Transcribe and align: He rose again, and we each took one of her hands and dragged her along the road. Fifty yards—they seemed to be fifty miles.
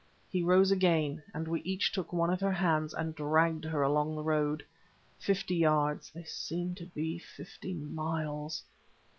He 0.31 0.41
rose 0.41 0.71
again, 0.71 1.21
and 1.31 1.47
we 1.47 1.61
each 1.61 1.91
took 1.91 2.11
one 2.11 2.31
of 2.33 2.39
her 2.41 2.53
hands 2.53 2.91
and 2.91 3.13
dragged 3.13 3.65
her 3.65 3.83
along 3.83 4.15
the 4.15 4.23
road. 4.23 4.63
Fifty 5.19 5.55
yards—they 5.55 6.23
seemed 6.23 6.77
to 6.77 6.87
be 6.87 7.19
fifty 7.19 7.75
miles. 7.75 8.63